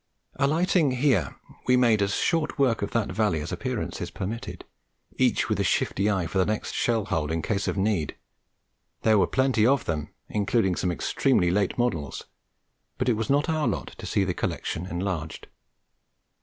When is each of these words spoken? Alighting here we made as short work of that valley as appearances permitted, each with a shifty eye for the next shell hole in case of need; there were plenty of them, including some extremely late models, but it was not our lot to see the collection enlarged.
Alighting 0.39 0.93
here 0.93 1.35
we 1.67 1.77
made 1.77 2.01
as 2.01 2.15
short 2.15 2.57
work 2.57 2.81
of 2.81 2.89
that 2.89 3.11
valley 3.11 3.39
as 3.39 3.51
appearances 3.51 4.09
permitted, 4.09 4.65
each 5.17 5.47
with 5.47 5.59
a 5.59 5.63
shifty 5.63 6.09
eye 6.09 6.25
for 6.25 6.39
the 6.39 6.45
next 6.47 6.73
shell 6.73 7.05
hole 7.05 7.31
in 7.31 7.43
case 7.43 7.67
of 7.67 7.77
need; 7.77 8.15
there 9.03 9.19
were 9.19 9.27
plenty 9.27 9.63
of 9.63 9.85
them, 9.85 10.09
including 10.27 10.75
some 10.75 10.91
extremely 10.91 11.51
late 11.51 11.77
models, 11.77 12.23
but 12.97 13.09
it 13.09 13.13
was 13.13 13.29
not 13.29 13.47
our 13.47 13.67
lot 13.67 13.89
to 13.99 14.07
see 14.07 14.23
the 14.23 14.33
collection 14.33 14.87
enlarged. 14.87 15.45